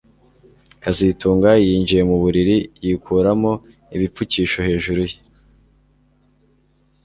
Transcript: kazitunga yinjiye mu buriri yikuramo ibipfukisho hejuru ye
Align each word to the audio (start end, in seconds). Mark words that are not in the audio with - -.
kazitunga 0.81 1.49
yinjiye 1.65 2.01
mu 2.09 2.15
buriri 2.21 2.57
yikuramo 2.85 3.51
ibipfukisho 3.95 4.59
hejuru 4.67 5.01
ye 5.09 5.17